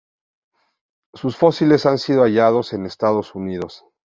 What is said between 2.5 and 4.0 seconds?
en Estados Unidos.